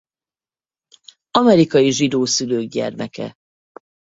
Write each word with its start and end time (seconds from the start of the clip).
Amerikai 1.31 1.91
zsidó 1.91 2.25
szülők 2.25 2.69
gyermeke. 2.69 3.35